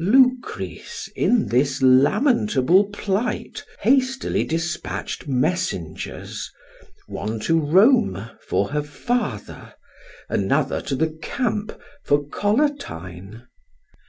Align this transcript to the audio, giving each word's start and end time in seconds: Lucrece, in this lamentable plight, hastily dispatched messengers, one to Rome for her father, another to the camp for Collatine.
Lucrece, 0.00 1.08
in 1.16 1.48
this 1.48 1.82
lamentable 1.82 2.84
plight, 2.90 3.64
hastily 3.80 4.44
dispatched 4.44 5.26
messengers, 5.26 6.52
one 7.08 7.40
to 7.40 7.58
Rome 7.58 8.30
for 8.46 8.68
her 8.68 8.84
father, 8.84 9.74
another 10.28 10.80
to 10.82 10.94
the 10.94 11.18
camp 11.20 11.72
for 12.04 12.22
Collatine. 12.28 13.48